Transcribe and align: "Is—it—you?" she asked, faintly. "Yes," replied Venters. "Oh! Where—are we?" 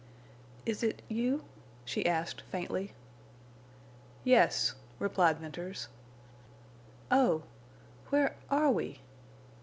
"Is—it—you?" 0.65 1.45
she 1.85 2.07
asked, 2.07 2.41
faintly. 2.49 2.93
"Yes," 4.23 4.73
replied 4.97 5.37
Venters. 5.37 5.89
"Oh! 7.11 7.43
Where—are 8.09 8.71
we?" 8.71 9.01